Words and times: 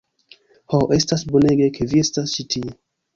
Ho, 0.73 0.79
estas 0.97 1.23
bonege 1.35 1.67
ke 1.75 1.87
vi 1.91 2.01
estas 2.05 2.33
ĉi 2.39 2.47
tie. 2.55 2.75